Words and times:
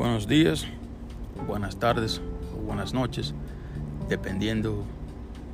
Buenos 0.00 0.26
días, 0.26 0.66
buenas 1.46 1.78
tardes 1.78 2.22
o 2.54 2.62
buenas 2.62 2.94
noches, 2.94 3.34
dependiendo 4.08 4.86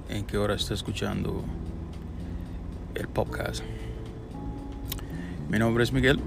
en 0.08 0.24
qué 0.24 0.38
hora 0.38 0.54
esté 0.54 0.72
escuchando 0.72 1.42
el 2.94 3.08
podcast. 3.08 3.64
Mi 5.48 5.58
nombre 5.58 5.82
es 5.82 5.92
Miguel, 5.92 6.21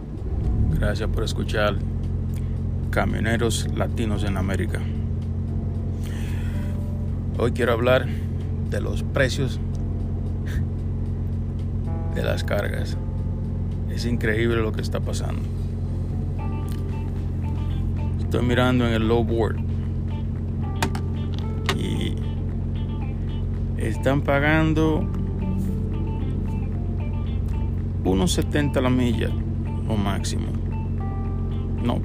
gracias 0.71 1.09
por 1.09 1.23
escuchar 1.23 1.77
Camioneros 2.91 3.69
Latinos 3.73 4.25
en 4.25 4.35
América. 4.35 4.81
Hoy 7.37 7.53
quiero 7.53 7.71
hablar 7.71 8.05
de 8.69 8.81
los 8.81 9.01
precios 9.01 9.61
de 12.15 12.23
las 12.23 12.43
cargas. 12.43 12.97
Es 13.89 14.03
increíble 14.03 14.57
lo 14.57 14.73
que 14.73 14.81
está 14.81 14.99
pasando. 14.99 15.58
Estoy 18.29 18.45
mirando 18.45 18.85
en 18.87 18.93
el 18.93 19.07
low 19.07 19.23
board 19.23 19.57
y 21.75 22.13
están 23.75 24.21
pagando 24.21 25.03
unos 28.03 28.31
70 28.33 28.81
la 28.81 28.91
milla 28.91 29.31
o 29.87 29.95
máximo. 29.95 30.45
No, 31.83 32.01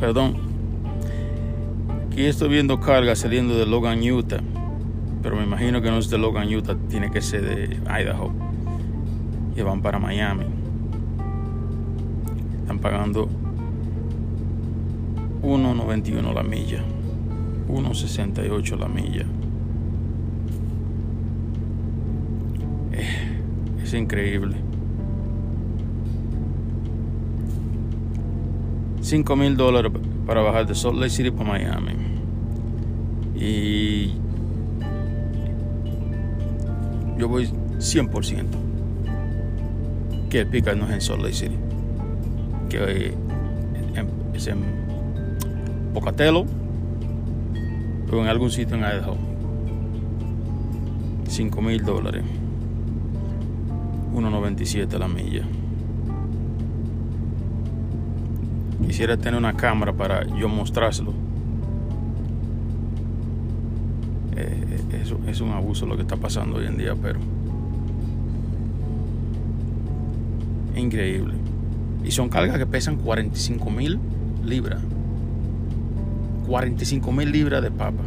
perdón. 0.00 0.34
Aquí 2.08 2.24
estoy 2.24 2.48
viendo 2.48 2.80
cargas 2.80 3.20
saliendo 3.20 3.56
de 3.56 3.64
Logan, 3.64 4.00
Utah. 4.02 4.40
Pero 5.22 5.36
me 5.36 5.44
imagino 5.44 5.80
que 5.80 5.92
no 5.92 5.98
es 5.98 6.10
de 6.10 6.18
Logan, 6.18 6.52
Utah, 6.52 6.76
tiene 6.88 7.08
que 7.12 7.22
ser 7.22 7.42
de 7.42 7.76
Idaho. 7.84 8.32
Y 9.54 9.62
van 9.62 9.80
para 9.80 10.00
Miami. 10.00 10.46
Están 12.62 12.80
pagando 12.80 13.28
1.91 15.42 16.34
la 16.34 16.42
milla. 16.42 16.82
1.68 17.68 18.78
la 18.78 18.88
milla. 18.88 19.26
Eh, 22.92 23.82
es 23.82 23.94
increíble. 23.94 24.56
5 29.02 29.36
mil 29.36 29.56
dólares 29.56 29.92
para 30.26 30.42
bajar 30.42 30.66
de 30.66 30.74
Salt 30.74 30.98
Lake 30.98 31.10
City 31.10 31.30
para 31.30 31.50
Miami. 31.50 31.92
Y 33.34 34.08
yo 37.16 37.28
voy 37.28 37.46
100% 37.78 38.44
que 40.28 40.40
el 40.40 40.46
pica 40.48 40.74
no 40.74 40.86
es 40.86 40.92
en 40.92 41.00
Salt 41.00 41.22
Lake 41.22 41.34
City, 41.34 41.56
que 42.68 43.14
es 44.34 44.46
en 44.46 44.87
Pocatello 45.98 46.44
o 48.12 48.16
en 48.20 48.28
algún 48.28 48.52
sitio 48.52 48.76
en 48.76 48.82
Idaho. 48.82 49.16
5 51.26 51.60
mil 51.60 51.84
dólares, 51.84 52.22
1.97 54.14 54.96
la 54.96 55.08
milla. 55.08 55.42
Quisiera 58.86 59.16
tener 59.16 59.36
una 59.36 59.54
cámara 59.54 59.92
para 59.92 60.24
yo 60.36 60.48
mostrárselo. 60.48 61.14
Eh, 64.36 64.80
es, 65.02 65.12
es 65.26 65.40
un 65.40 65.50
abuso 65.50 65.84
lo 65.84 65.96
que 65.96 66.02
está 66.02 66.16
pasando 66.16 66.58
hoy 66.58 66.66
en 66.66 66.78
día, 66.78 66.94
pero 66.94 67.18
increíble. 70.76 71.34
Y 72.04 72.12
son 72.12 72.28
cargas 72.28 72.56
que 72.56 72.66
pesan 72.66 72.98
45 72.98 73.68
mil 73.70 73.98
libras. 74.44 74.80
45 76.48 77.12
mil 77.12 77.30
libras 77.30 77.62
de 77.62 77.70
papa 77.70 78.02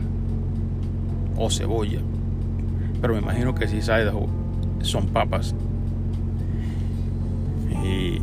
o 1.37 1.49
cebolla. 1.49 1.99
Pero 2.99 3.13
me 3.13 3.19
imagino 3.19 3.53
que 3.55 3.67
si 3.67 3.77
es 3.77 3.87
Idaho 3.87 4.27
son 4.81 5.07
papas. 5.07 5.55
Y 7.83 8.21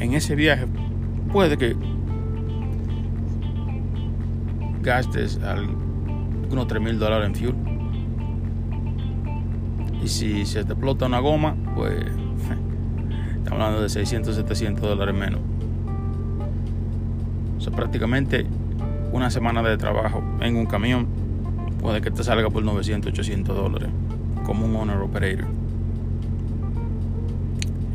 en 0.00 0.14
ese 0.14 0.34
viaje 0.34 0.66
puede 1.32 1.56
que 1.56 1.74
gastes 4.82 5.40
unos 6.50 6.66
3 6.66 6.82
mil 6.82 6.98
dólares 6.98 7.28
en 7.28 7.34
fuel. 7.34 7.54
Y 10.02 10.08
si 10.08 10.44
se 10.44 10.64
te 10.64 10.72
explota 10.72 11.06
una 11.06 11.20
goma, 11.20 11.56
pues 11.74 11.94
estamos 13.36 13.60
hablando 13.60 13.82
de 13.82 13.88
600, 13.88 14.34
700 14.34 14.82
dólares 14.82 15.14
menos. 15.14 15.40
O 17.62 17.64
sea, 17.64 17.72
prácticamente 17.72 18.44
una 19.12 19.30
semana 19.30 19.62
de 19.62 19.76
trabajo 19.76 20.20
en 20.40 20.56
un 20.56 20.66
camión 20.66 21.06
puede 21.80 22.00
que 22.00 22.10
te 22.10 22.24
salga 22.24 22.50
por 22.50 22.64
900, 22.64 23.12
800 23.12 23.56
dólares 23.56 23.88
como 24.44 24.66
un 24.66 24.74
owner 24.74 24.96
operator. 24.96 25.46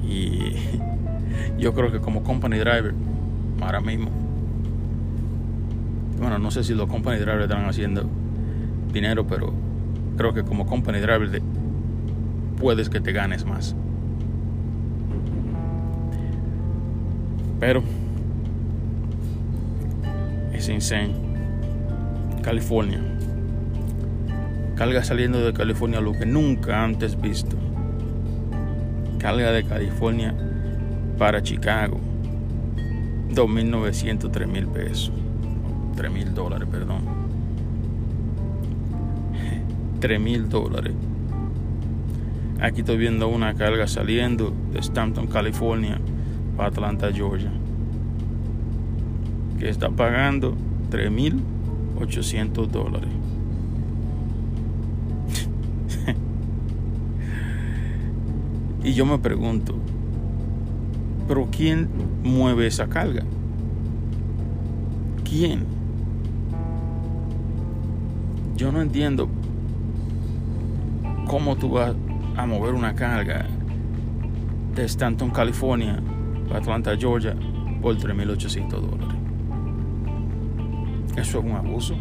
Y 0.08 0.54
yo 1.60 1.74
creo 1.74 1.92
que 1.92 2.00
como 2.00 2.24
company 2.24 2.60
driver, 2.60 2.94
ahora 3.60 3.82
mismo, 3.82 4.10
bueno, 6.18 6.40
no 6.40 6.50
sé 6.50 6.64
si 6.64 6.74
los 6.74 6.90
company 6.90 7.18
drivers 7.18 7.44
están 7.44 7.66
haciendo 7.66 8.10
dinero, 8.94 9.28
pero 9.28 9.52
creo 10.16 10.34
que 10.34 10.44
como 10.44 10.66
company 10.66 11.00
driver 11.00 11.30
de, 11.30 11.42
puedes 12.58 12.90
que 12.90 13.02
te 13.02 13.12
ganes 13.12 13.44
más. 13.46 13.76
Pero 17.60 17.84
es 20.54 20.70
insane. 20.70 21.14
California. 22.42 23.02
Carga 24.76 25.04
saliendo 25.04 25.44
de 25.44 25.54
California 25.54 26.00
lo 26.00 26.14
que 26.14 26.26
nunca 26.26 26.84
antes 26.84 27.20
visto. 27.20 27.58
Carga 29.20 29.52
de 29.52 29.64
California 29.64 30.36
para 31.18 31.42
Chicago. 31.42 32.00
2.900, 33.30 34.32
3.000 34.32 34.72
pesos. 34.72 35.12
3.000 35.96 36.34
dólares, 36.34 36.68
perdón. 36.72 37.02
3.000 40.00 40.48
dólares. 40.48 40.94
Aquí 42.60 42.80
estoy 42.80 42.98
viendo 42.98 43.28
una 43.28 43.54
carga 43.54 43.88
saliendo 43.88 44.54
de 44.72 44.80
Stanton, 44.80 45.28
California, 45.28 46.00
para 46.56 46.70
Atlanta, 46.70 47.12
Georgia. 47.12 47.52
Que 49.60 49.70
está 49.70 49.90
pagando 49.90 50.56
3.800 50.92 52.68
dólares. 52.68 53.10
y 58.84 58.94
yo 58.94 59.06
me 59.06 59.18
pregunto, 59.20 59.76
¿pero 61.28 61.48
quién 61.52 61.90
mueve 62.24 62.68
esa 62.68 62.88
carga? 62.88 63.24
¿Quién? 65.24 65.66
Yo 68.56 68.72
no 68.72 68.82
entiendo 68.82 69.30
cómo 71.28 71.56
tú 71.58 71.70
vas 71.70 71.94
a 72.36 72.46
mover 72.46 72.74
una 72.74 72.96
carga 72.96 73.46
de 74.76 74.86
Stanton, 74.86 75.30
California, 75.32 76.00
a 76.54 76.58
Atlanta, 76.58 76.96
Georgia, 76.98 77.36
por 77.82 77.98
3.800 77.98 78.70
dólares. 78.70 79.17
Eso 81.18 81.40
es 81.40 81.46
un 81.46 81.52
abuso. 81.54 81.96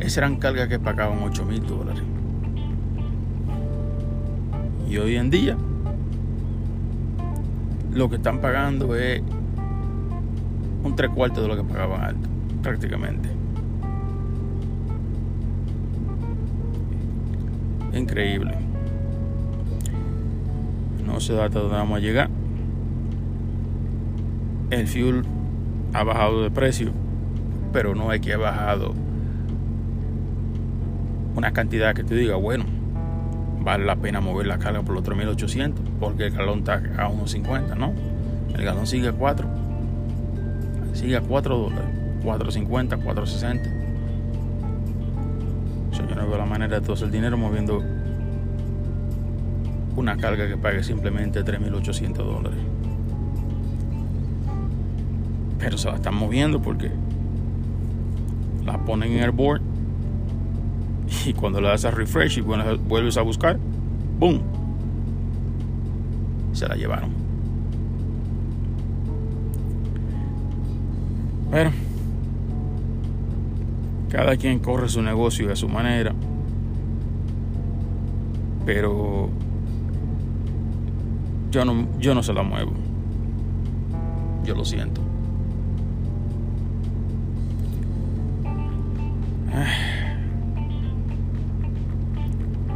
Esas 0.00 0.18
eran 0.18 0.36
cargas 0.36 0.68
que 0.68 0.78
pagaban 0.78 1.20
8.000 1.20 1.60
dólares. 1.60 2.02
Y 4.88 4.96
hoy 4.96 5.16
en 5.16 5.28
día, 5.28 5.58
lo 7.92 8.08
que 8.08 8.16
están 8.16 8.40
pagando 8.40 8.96
es 8.96 9.22
un 10.82 10.96
tres 10.96 11.10
cuartos 11.10 11.42
de 11.42 11.48
lo 11.48 11.56
que 11.56 11.64
pagaban 11.64 12.00
alto, 12.00 12.28
prácticamente. 12.62 13.28
Increíble. 17.92 18.54
No 21.06 21.20
sé 21.20 21.38
hasta 21.38 21.60
dónde 21.60 21.76
vamos 21.76 21.98
a 21.98 22.00
llegar. 22.00 22.30
El 24.70 24.88
fuel 24.88 25.24
ha 25.94 26.02
bajado 26.02 26.42
de 26.42 26.50
precio, 26.50 26.92
pero 27.72 27.94
no 27.94 28.12
es 28.12 28.20
que 28.20 28.34
ha 28.34 28.36
bajado 28.36 28.94
una 31.36 31.52
cantidad 31.52 31.94
que 31.94 32.02
te 32.02 32.16
diga, 32.16 32.34
bueno, 32.34 32.64
vale 33.60 33.84
la 33.84 33.96
pena 33.96 34.20
mover 34.20 34.46
la 34.46 34.58
carga 34.58 34.82
por 34.82 34.94
los 34.94 35.04
3800 35.04 35.84
porque 36.00 36.26
el 36.26 36.32
galón 36.32 36.58
está 36.58 36.74
a 36.74 37.08
1.50, 37.08 37.76
¿no? 37.76 37.94
El 38.54 38.64
galón 38.64 38.86
sigue 38.86 39.08
a 39.08 39.12
4. 39.12 39.48
Sigue 40.94 41.16
a 41.16 41.20
4 41.20 41.56
dólares, 41.56 41.88
4.50, 42.24 43.02
4.60. 43.02 43.80
yo 45.92 46.14
no 46.16 46.28
veo 46.28 46.38
la 46.38 46.46
manera 46.46 46.80
de 46.80 46.86
todo 46.86 47.04
el 47.04 47.10
dinero 47.10 47.36
moviendo 47.36 47.82
una 49.96 50.16
carga 50.16 50.48
que 50.48 50.56
pague 50.56 50.82
simplemente 50.82 51.44
3.800 51.44 52.14
dólares. 52.14 52.73
Pero 55.58 55.78
se 55.78 55.88
la 55.88 55.96
están 55.96 56.14
moviendo 56.14 56.60
porque 56.60 56.90
la 58.64 58.78
ponen 58.84 59.12
en 59.12 59.22
el 59.22 59.30
board 59.30 59.62
y 61.26 61.32
cuando 61.32 61.60
le 61.60 61.68
das 61.68 61.84
a 61.84 61.90
refresh 61.90 62.38
y 62.38 62.40
vuelves 62.40 63.16
a 63.16 63.22
buscar, 63.22 63.58
¡boom! 64.18 64.40
Se 66.52 66.68
la 66.68 66.76
llevaron. 66.76 67.10
Pero 71.50 71.70
cada 74.14 74.36
quien 74.36 74.60
corre 74.60 74.88
su 74.88 75.02
negocio 75.02 75.48
de 75.48 75.56
su 75.56 75.68
manera. 75.68 76.14
Pero 78.64 79.28
yo 81.50 81.64
no, 81.64 81.86
yo 81.98 82.14
no 82.14 82.22
se 82.22 82.32
la 82.32 82.42
muevo. 82.42 82.72
Yo 84.44 84.54
lo 84.54 84.64
siento. 84.64 85.00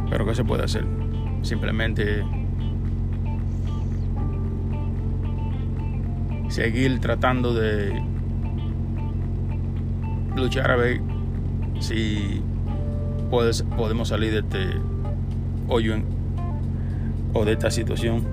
Pero 0.09 0.25
¿qué 0.25 0.35
se 0.35 0.43
puede 0.43 0.63
hacer? 0.63 0.85
Simplemente 1.41 2.23
seguir 6.49 6.99
tratando 6.99 7.53
de 7.53 8.01
luchar 10.35 10.71
a 10.71 10.75
ver 10.75 11.01
si 11.79 12.41
podemos 13.29 14.07
salir 14.07 14.31
de 14.31 14.39
este 14.39 14.79
hoyo 15.67 15.95
o 17.33 17.45
de 17.45 17.53
esta 17.53 17.69
situación. 17.69 18.23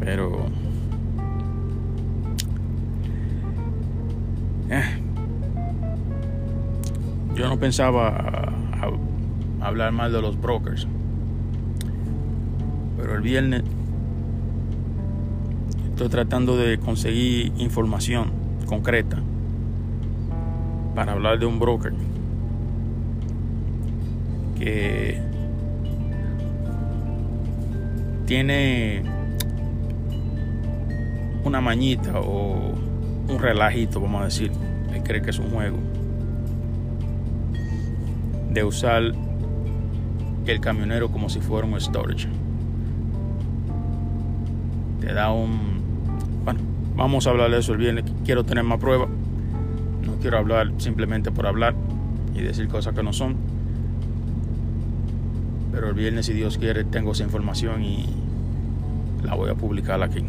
Pero 0.00 0.46
eh, 4.70 4.84
yo 7.34 7.48
no 7.48 7.58
pensaba 7.58 8.52
hablar 9.60 9.92
mal 9.92 10.12
de 10.12 10.22
los 10.22 10.40
brokers. 10.40 10.86
Pero 12.96 13.14
el 13.14 13.20
viernes 13.20 13.62
estoy 15.88 16.08
tratando 16.08 16.56
de 16.56 16.78
conseguir 16.78 17.52
información 17.58 18.30
concreta 18.66 19.18
para 20.94 21.12
hablar 21.12 21.38
de 21.38 21.46
un 21.46 21.58
broker 21.58 21.92
que 24.58 25.20
tiene 28.24 29.02
una 31.44 31.60
mañita 31.60 32.18
o 32.20 32.85
un 33.28 33.38
relajito, 33.38 34.00
vamos 34.00 34.22
a 34.22 34.24
decir, 34.26 34.52
él 34.92 35.02
cree 35.02 35.22
que 35.22 35.30
es 35.30 35.38
un 35.38 35.50
juego, 35.50 35.78
de 38.52 38.64
usar 38.64 39.02
el 40.46 40.60
camionero 40.60 41.10
como 41.10 41.28
si 41.28 41.40
fuera 41.40 41.66
un 41.66 41.80
storage. 41.80 42.28
Te 45.00 45.12
da 45.12 45.30
un... 45.30 45.82
Bueno, 46.44 46.60
vamos 46.96 47.26
a 47.26 47.30
hablar 47.30 47.50
de 47.50 47.58
eso 47.58 47.72
el 47.72 47.78
viernes. 47.78 48.04
Quiero 48.24 48.44
tener 48.44 48.64
más 48.64 48.78
pruebas. 48.78 49.08
No 50.04 50.14
quiero 50.20 50.38
hablar 50.38 50.72
simplemente 50.78 51.30
por 51.30 51.46
hablar 51.46 51.74
y 52.34 52.40
decir 52.40 52.68
cosas 52.68 52.94
que 52.94 53.02
no 53.02 53.12
son. 53.12 53.36
Pero 55.72 55.88
el 55.88 55.94
viernes, 55.94 56.26
si 56.26 56.32
Dios 56.32 56.58
quiere, 56.58 56.84
tengo 56.84 57.12
esa 57.12 57.24
información 57.24 57.82
y 57.82 58.06
la 59.22 59.34
voy 59.34 59.50
a 59.50 59.54
publicar 59.54 60.02
aquí. 60.02 60.24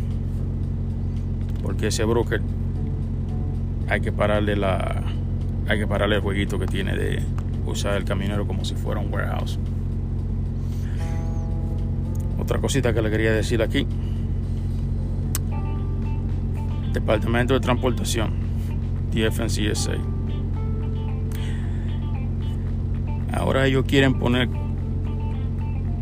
Porque 1.64 1.88
ese 1.88 2.04
broker 2.04 2.42
hay 3.90 4.02
que 4.02 4.12
pararle 4.12 4.56
la 4.56 5.04
hay 5.68 5.80
que 5.80 5.88
pararle 5.88 6.16
el 6.16 6.22
jueguito 6.22 6.60
que 6.60 6.66
tiene 6.66 6.96
de 6.96 7.22
usar 7.66 7.96
el 7.98 8.06
camionero 8.06 8.48
como 8.48 8.64
si 8.64 8.76
fuera 8.76 9.00
un 9.00 9.14
warehouse. 9.14 9.60
Otra 12.40 12.60
cosita 12.60 12.94
que 12.94 13.02
le 13.02 13.10
quería 13.10 13.34
decir 13.34 13.62
aquí. 13.62 13.86
Departamento 16.94 17.54
de 17.54 17.60
Transportación, 17.60 18.32
DFNCSA. 19.12 19.98
Ahora 23.34 23.68
ellos 23.68 23.84
quieren 23.86 24.18
poner 24.18 24.48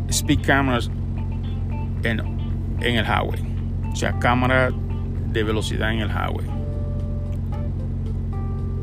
speed 0.08 0.40
cameras 0.42 0.90
en, 2.04 2.20
en 2.80 2.96
el 2.96 3.04
highway. 3.04 3.40
O 3.90 3.96
sea, 3.96 4.18
cámara 4.20 4.70
de 5.32 5.42
velocidad 5.42 5.92
en 5.92 6.00
el 6.00 6.10
highway. 6.10 6.55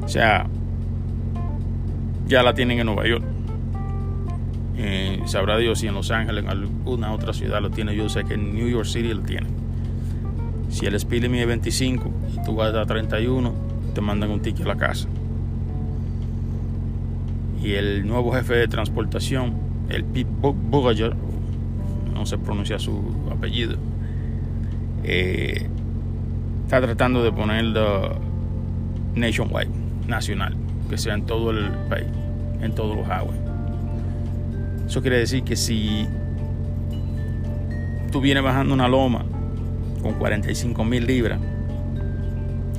O 0.04 0.08
sea, 0.08 0.48
ya 2.28 2.44
la 2.44 2.54
tienen 2.54 2.80
en 2.80 2.86
Nueva 2.86 3.08
York. 3.08 3.24
Eh, 4.76 5.22
sabrá 5.26 5.58
Dios 5.58 5.80
si 5.80 5.88
en 5.88 5.94
Los 5.94 6.12
Ángeles, 6.12 6.44
en 6.44 6.50
alguna 6.50 7.14
otra 7.14 7.34
ciudad 7.34 7.62
lo 7.62 7.70
tiene. 7.70 7.96
Yo 7.96 8.10
sé 8.10 8.24
que 8.24 8.34
en 8.34 8.54
New 8.54 8.68
York 8.68 8.86
City 8.86 9.14
lo 9.14 9.22
tiene. 9.22 9.48
Si 10.70 10.86
el 10.86 10.96
speed 10.96 11.24
limit 11.24 11.42
es 11.42 11.48
25 11.48 12.12
y 12.34 12.44
tú 12.44 12.56
vas 12.56 12.74
a 12.74 12.86
31, 12.86 13.54
te 13.94 14.02
mandan 14.02 14.32
un 14.32 14.42
ticket 14.42 14.66
a 14.66 14.70
la 14.70 14.78
casa. 14.78 15.08
Y 17.62 17.74
el 17.74 18.06
nuevo 18.06 18.34
jefe 18.34 18.56
de 18.56 18.68
transportación, 18.68 19.54
el 19.90 20.04
Pete 20.04 20.30
Buttigieg, 20.30 21.14
no 22.14 22.26
se 22.26 22.38
pronuncia 22.38 22.80
su 22.80 23.02
apellido, 23.32 23.78
eh, 25.04 25.68
está 26.66 26.82
tratando 26.82 27.24
de 27.24 27.32
ponerlo 27.32 28.16
nationwide, 29.16 29.70
nacional, 30.08 30.56
que 30.90 30.98
sea 30.98 31.14
en 31.14 31.26
todo 31.26 31.52
el 31.52 31.70
país, 31.90 32.08
en 32.62 32.74
todos 32.76 32.96
los 32.96 33.06
highways. 33.06 33.40
Eso 34.88 35.02
quiere 35.02 35.18
decir 35.18 35.44
que 35.44 35.56
si 35.56 36.08
tú 38.12 38.22
vienes 38.22 38.44
bajando 38.44 38.74
una 38.74 38.88
loma 38.88 39.26
con 40.02 40.14
45 40.14 40.84
mil 40.84 41.06
libras, 41.06 41.40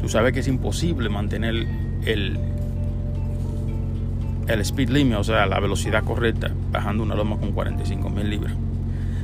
tú 0.00 0.09
sabes 0.09 0.32
que 0.32 0.41
es 0.41 0.49
imposible 0.49 1.09
mantener 1.09 1.67
el, 2.05 2.38
el 4.47 4.61
speed 4.61 4.91
limit, 4.91 5.17
o 5.17 5.25
sea, 5.25 5.47
la 5.47 5.59
velocidad 5.61 6.05
correcta, 6.05 6.50
bajando 6.71 7.03
una 7.03 7.15
loma 7.15 7.37
con 7.38 7.53
45 7.53 8.11
mil 8.11 8.28
libras. 8.28 8.54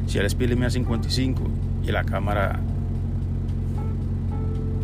Si 0.07 0.19
el 0.19 0.27
speed 0.27 0.51
limit 0.51 0.65
es 0.69 0.73
55 0.73 1.43
y 1.85 1.93
la 1.93 2.05
cámara 2.05 2.59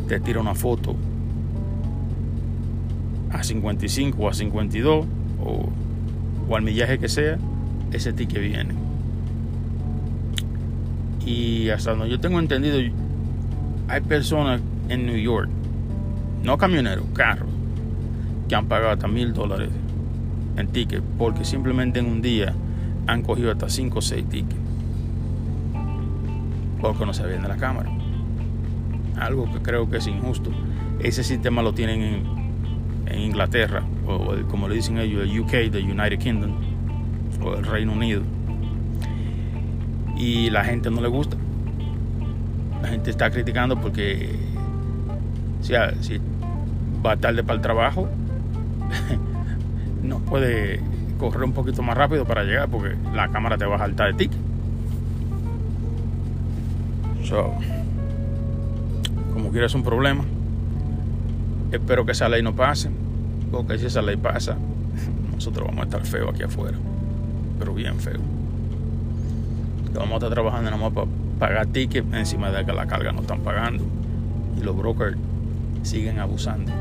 te 0.07 0.21
tira 0.21 0.41
una 0.41 0.55
foto 0.55 0.95
a 3.31 3.43
55 3.43 4.23
o 4.23 4.29
a 4.29 4.35
52 4.35 5.07
o, 5.45 5.69
o 6.49 6.57
al 6.57 6.63
millaje 6.63 6.99
que 6.99 7.09
sea, 7.09 7.39
ese 7.93 8.13
ticket 8.13 8.41
viene. 8.41 8.75
Y 11.25 11.71
hasta 11.71 11.91
donde 11.91 12.09
yo 12.09 12.21
tengo 12.21 12.39
entendido, 12.39 12.79
hay 13.89 14.01
personas 14.03 14.61
en 14.89 15.07
New 15.07 15.17
York, 15.17 15.49
no 16.43 16.57
camioneros, 16.59 17.05
carros, 17.13 17.49
que 18.49 18.55
han 18.55 18.67
pagado 18.67 18.93
hasta 18.93 19.09
mil 19.09 19.33
dólares 19.33 19.71
en 20.57 20.69
ticket 20.69 21.03
porque 21.19 21.45
simplemente 21.45 21.99
en 21.99 22.07
un 22.07 22.23
día 22.23 22.55
han 23.07 23.23
cogido 23.23 23.51
hasta 23.51 23.69
5 23.69 23.99
o 23.99 24.03
6 24.03 24.29
tickets 24.29 24.67
porque 26.81 27.07
no 27.07 27.13
se 27.13 27.25
ven 27.25 27.43
la 27.43 27.57
cámara. 27.57 27.91
Algo 29.19 29.51
que 29.51 29.61
creo 29.61 29.89
que 29.89 29.97
es 29.97 30.07
injusto. 30.07 30.51
Ese 31.01 31.25
sistema 31.25 31.63
lo 31.63 31.73
tienen 31.73 32.03
en, 32.03 32.36
en 33.07 33.21
Inglaterra, 33.21 33.83
o 34.07 34.35
como 34.49 34.69
le 34.69 34.77
dicen 34.77 34.99
ellos, 34.99 35.23
el 35.23 35.41
UK, 35.41 35.71
the 35.71 35.81
United 35.81 36.19
Kingdom 36.19 36.53
o 37.43 37.55
el 37.55 37.65
Reino 37.65 37.93
Unido. 37.93 38.23
Y 40.17 40.51
la 40.51 40.65
gente 40.65 40.91
no 40.91 41.01
le 41.01 41.09
gusta. 41.09 41.37
La 42.83 42.89
gente 42.89 43.11
está 43.11 43.31
criticando 43.31 43.79
porque 43.81 44.37
si, 45.61 45.75
si 46.01 46.21
va 47.05 47.17
tarde 47.17 47.43
para 47.43 47.57
el 47.57 47.61
trabajo, 47.61 48.09
no 50.03 50.19
puede 50.21 50.81
correr 51.19 51.45
un 51.45 51.53
poquito 51.53 51.83
más 51.83 51.97
rápido 51.97 52.25
para 52.25 52.45
llegar 52.45 52.69
porque 52.69 52.97
la 53.15 53.29
cámara 53.29 53.57
te 53.59 53.65
va 53.65 53.77
a 53.77 53.79
saltar 53.79 54.15
de 54.15 54.27
ti. 54.27 54.37
So, 57.25 57.55
como 59.33 59.51
quieras 59.51 59.75
un 59.75 59.83
problema. 59.83 60.25
Espero 61.73 62.07
que 62.07 62.13
esa 62.13 62.29
ley 62.29 62.43
no 62.43 62.55
pase, 62.55 62.91
porque 63.51 63.79
si 63.79 63.87
esa 63.87 64.03
ley 64.03 64.17
pasa, 64.17 64.57
nosotros 65.35 65.67
vamos 65.67 65.83
a 65.83 65.85
estar 65.85 66.05
feos 66.05 66.33
aquí 66.33 66.43
afuera 66.43 66.79
pero 67.59 67.75
bien 67.75 67.99
feo. 67.99 68.21
Que 69.93 69.99
vamos 69.99 70.13
a 70.13 70.17
estar 70.17 70.31
trabajando 70.31 70.71
nada 70.71 70.83
más 70.83 70.93
para 70.93 71.07
pagar 71.39 71.67
tickets 71.67 72.07
encima 72.13 72.51
de 72.51 72.65
que 72.65 72.73
la 72.73 72.87
carga 72.87 73.13
no 73.13 73.23
están 73.23 73.41
pagando. 73.41 73.85
Y 74.59 74.63
los 74.63 74.77
brokers 74.77 75.17
siguen 75.83 76.19
abusando. 76.19 76.73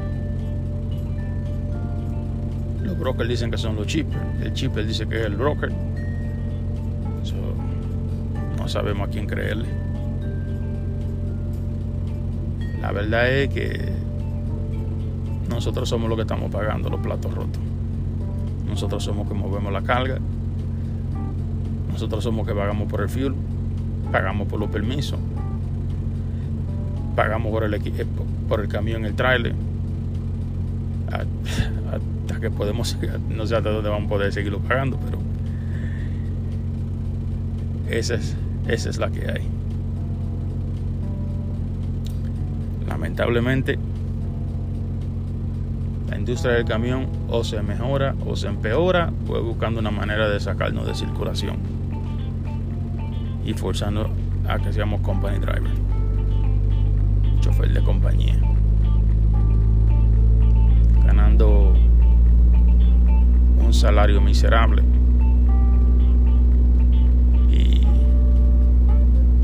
Los 2.82 2.98
brokers 2.98 3.30
dicen 3.30 3.52
que 3.52 3.58
son 3.58 3.76
los 3.76 3.88
chippers. 3.88 4.22
El 4.42 4.54
chipper 4.54 4.86
dice 4.86 5.08
que 5.08 5.20
es 5.20 5.26
el 5.26 5.36
broker. 5.36 5.72
no 8.58 8.68
sabemos 8.68 9.08
a 9.08 9.12
quién 9.12 9.28
creerle. 9.28 9.68
La 12.82 12.92
verdad 12.92 13.30
es 13.30 13.50
que 13.50 13.94
nosotros 15.50 15.88
somos 15.88 16.10
los 16.10 16.18
que 16.18 16.24
estamos 16.24 16.52
pagando 16.52 16.90
los 16.90 17.00
platos 17.00 17.34
rotos. 17.34 17.62
Nosotros 18.68 19.04
somos 19.04 19.28
que 19.28 19.34
movemos 19.34 19.72
la 19.72 19.82
carga. 19.84 20.20
Nosotros 21.92 22.24
somos 22.24 22.46
que 22.46 22.54
pagamos 22.54 22.90
por 22.90 23.02
el 23.02 23.10
fuel, 23.10 23.34
pagamos 24.12 24.48
por 24.50 24.60
los 24.60 24.70
permisos, 24.70 25.18
pagamos 27.16 27.52
por 27.52 27.64
el, 27.64 27.74
eh, 27.74 28.06
por 28.50 28.60
el 28.60 28.68
camión, 28.68 29.06
el 29.06 29.16
trailer. 29.16 29.56
Hasta 31.08 32.40
que 32.42 32.52
podemos, 32.52 32.98
no 33.30 33.48
sé 33.48 33.56
hasta 33.56 33.70
dónde 33.70 33.90
vamos 33.90 34.08
a 34.08 34.10
poder 34.10 34.34
seguirlo 34.34 34.60
pagando, 34.60 35.00
pero 35.06 35.20
esa 37.90 38.16
es, 38.16 38.36
esa 38.68 38.90
es 38.90 38.98
la 38.98 39.10
que 39.10 39.32
hay. 39.32 39.48
Lamentablemente, 42.88 43.80
la 46.10 46.18
industria 46.18 46.54
del 46.54 46.66
camión 46.66 47.08
o 47.30 47.44
se 47.44 47.62
mejora 47.62 48.16
o 48.26 48.36
se 48.36 48.48
empeora, 48.48 49.12
pues 49.26 49.42
buscando 49.42 49.80
una 49.80 49.92
manera 49.92 50.30
de 50.30 50.40
sacarnos 50.40 50.86
de 50.86 50.94
circulación 50.94 51.58
y 53.44 53.54
forzando 53.54 54.10
a 54.48 54.60
que 54.60 54.72
seamos 54.72 55.02
company 55.02 55.40
driver, 55.40 55.72
chofer 57.40 57.74
de 57.74 57.84
compañía, 57.84 58.40
ganando 61.06 61.74
un 63.64 63.74
salario 63.74 64.22
miserable 64.22 64.84
y 67.50 67.82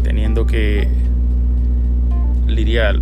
teniendo 0.04 0.46
que 0.46 0.88
lidiar 2.48 3.00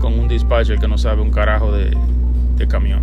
con 0.00 0.18
un 0.18 0.28
dispatcher 0.28 0.78
que 0.78 0.88
no 0.88 0.98
sabe 0.98 1.22
un 1.22 1.30
carajo 1.30 1.72
de, 1.72 1.96
de 2.56 2.68
camión. 2.68 3.02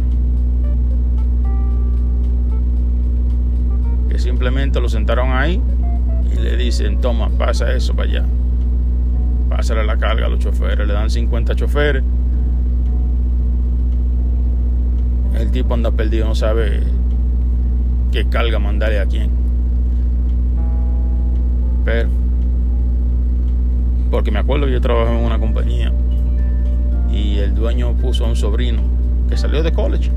Que 4.10 4.20
simplemente 4.20 4.80
lo 4.80 4.90
sentaron 4.90 5.32
ahí 5.32 5.62
y 6.34 6.40
le 6.40 6.58
dicen, 6.58 7.00
toma, 7.00 7.30
pasa 7.30 7.74
eso 7.74 7.94
para 7.94 8.10
allá. 8.10 8.26
Pásale 9.50 9.84
la 9.84 9.98
carga 9.98 10.26
a 10.26 10.30
los 10.30 10.40
choferes. 10.40 10.88
Le 10.88 10.94
dan 10.94 11.10
50 11.10 11.56
choferes. 11.56 12.04
El 15.38 15.52
tipo 15.52 15.74
anda 15.74 15.92
perdido, 15.92 16.28
no 16.28 16.36
sabe 16.36 16.82
qué 18.12 18.28
carga 18.28 18.60
mandarle 18.60 19.00
a 19.00 19.06
quién. 19.06 19.32
Pero, 21.84 22.10
porque 24.12 24.30
me 24.30 24.40
acuerdo 24.40 24.68
que 24.68 24.74
yo 24.74 24.82
trabajaba 24.82 25.18
en 25.18 25.26
una 25.26 25.40
compañía 25.40 25.92
y 27.12 27.38
el 27.40 27.56
dueño 27.56 27.94
puso 27.94 28.26
a 28.26 28.30
un 28.30 28.36
sobrino 28.36 29.01
salió 29.38 29.64
de 29.64 29.72
college, 29.72 30.12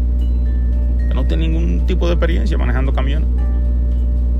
que 1.09 1.15
no 1.15 1.25
tiene 1.27 1.49
ningún 1.49 1.87
tipo 1.87 2.07
de 2.07 2.15
experiencia 2.15 2.59
manejando 2.59 2.93
camiones. 2.93 3.29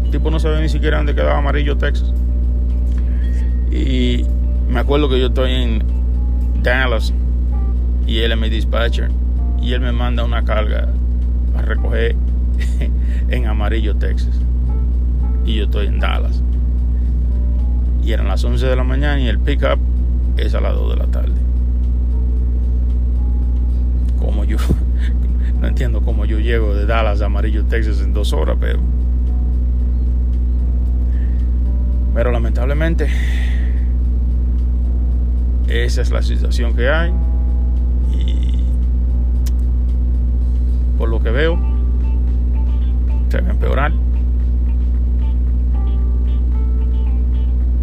El 0.05 0.11
tipo 0.11 0.31
no 0.31 0.39
sabe 0.39 0.61
ni 0.61 0.69
siquiera 0.69 0.99
dónde 0.99 1.15
quedaba 1.15 1.39
Amarillo, 1.39 1.77
Texas. 1.77 2.13
Y 3.71 4.25
me 4.69 4.81
acuerdo 4.81 5.09
que 5.09 5.19
yo 5.19 5.27
estoy 5.27 5.53
en 5.53 5.83
Dallas 6.63 7.13
y 8.07 8.19
él 8.19 8.33
es 8.33 8.39
mi 8.39 8.49
dispatcher 8.49 9.11
y 9.61 9.73
él 9.73 9.81
me 9.81 9.93
manda 9.93 10.25
una 10.25 10.45
carga 10.45 10.89
a 11.57 11.63
recoger 11.63 12.17
en 13.29 13.47
Amarillo, 13.47 13.97
Texas. 13.97 14.41
Y 15.47 15.57
yo 15.57 15.65
estoy 15.65 15.87
en 15.87 16.01
Dallas. 16.01 16.43
Y 18.03 18.13
eran 18.13 18.29
las 18.29 18.45
11 18.45 18.67
de 18.67 18.77
la 18.77 18.85
mañana 18.85 19.19
y 19.21 19.29
el 19.29 19.39
pickup 19.39 19.79
es 20.37 20.55
a 20.55 20.61
las 20.61 20.75
2 20.75 20.91
de 20.91 20.97
la 20.97 21.07
tarde. 21.07 21.44
Como 24.25 24.45
yo, 24.45 24.57
no 25.61 25.69
entiendo 25.69 26.01
cómo 26.01 26.25
yo 26.25 26.39
llego 26.39 26.75
de 26.75 26.87
Dallas 26.87 27.21
a 27.21 27.27
Amarillo, 27.27 27.65
Texas 27.67 28.01
en 28.01 28.15
dos 28.15 28.33
horas, 28.33 28.57
pero. 28.59 28.81
Pero 32.15 32.33
lamentablemente, 32.33 33.09
esa 35.69 36.01
es 36.01 36.11
la 36.11 36.23
situación 36.23 36.75
que 36.75 36.89
hay. 36.89 37.13
Y 38.13 38.65
por 40.97 41.11
lo 41.11 41.23
que 41.23 41.31
veo, 41.31 41.59
se 43.29 43.41
va 43.43 43.49
a 43.49 43.51
empeorar. 43.51 43.93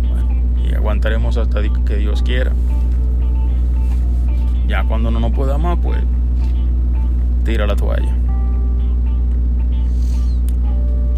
Bueno, 0.10 0.30
y 0.66 0.74
aguantaremos 0.74 1.38
hasta 1.38 1.62
que 1.86 1.98
Dios 1.98 2.24
quiera. 2.24 2.52
Ya 4.68 4.86
cuando 4.86 5.12
no 5.12 5.20
nos 5.20 5.34
pueda 5.34 5.58
más, 5.60 5.78
pues 5.84 6.00
tira 7.44 7.66
la 7.66 7.76
toalla. 7.76 8.16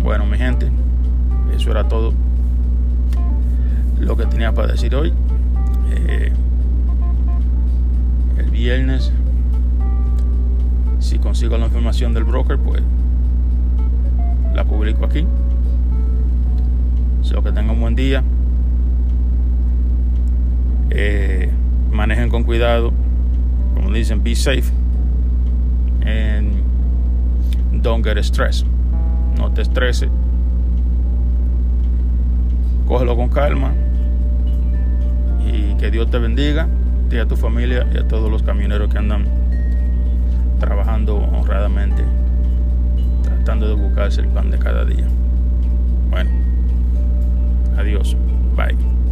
Bueno, 0.02 0.26
mi 0.26 0.38
gente, 0.38 0.70
eso 1.56 1.72
era 1.72 1.88
todo 1.88 2.14
lo 4.00 4.18
que 4.18 4.26
tenía 4.26 4.52
para 4.54 4.74
decir 4.74 4.96
hoy. 4.96 5.14
Eh, 5.92 6.32
el 8.38 8.50
viernes, 8.50 9.12
si 11.00 11.20
consigo 11.20 11.58
la 11.58 11.66
información 11.66 12.14
del 12.14 12.24
broker, 12.24 12.58
pues 12.58 12.82
la 14.54 14.66
publico 14.66 15.06
aquí. 15.06 15.26
Espero 17.22 17.44
que 17.44 17.52
tengan 17.52 17.72
un 17.72 17.82
buen 17.82 17.96
día. 17.96 18.24
Eh, 20.90 21.50
manejen 21.92 22.30
con 22.30 22.44
cuidado. 22.44 22.92
Como 23.74 23.92
dicen, 23.92 24.24
be 24.24 24.36
safe 24.36 24.83
and 26.06 27.82
don't 27.82 28.04
get 28.04 28.18
stressed. 28.24 28.66
No 29.38 29.52
te 29.52 29.62
estreses. 29.62 30.10
Cógelo 32.88 33.16
con 33.16 33.30
calma 33.30 33.74
y 35.46 35.76
que 35.76 35.90
Dios 35.92 36.10
te 36.10 36.20
bendiga, 36.20 36.68
y 37.14 37.20
a 37.20 37.28
tu 37.28 37.36
familia 37.36 37.86
y 37.94 37.98
a 37.98 38.08
todos 38.08 38.32
los 38.32 38.42
camioneros 38.42 38.90
que 38.90 38.98
andan 38.98 39.26
trabajando 40.60 41.18
honradamente, 41.18 42.04
tratando 43.22 43.68
de 43.68 43.76
buscarse 43.76 44.22
el 44.22 44.28
pan 44.30 44.50
de 44.50 44.58
cada 44.58 44.84
día. 44.84 45.06
Bueno, 46.10 46.32
adiós, 47.78 48.18
bye. 48.56 49.03